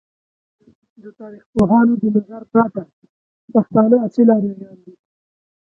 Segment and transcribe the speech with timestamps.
[1.03, 2.81] د تاریخ پوهانو د نظر پرته،
[3.53, 4.93] پښتانه اصیل آریایان دی!